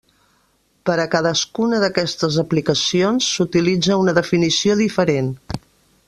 [0.89, 5.33] Per a cadascuna d'aquestes aplicacions, s'utilitza una definició diferent.